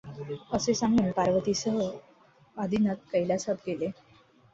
असे 0.53 0.73
सांगून 0.73 1.11
पार्वतीसह 1.11 1.77
आदिनाथ 2.57 3.05
कैलासास 3.11 3.57
गेले. 3.67 3.89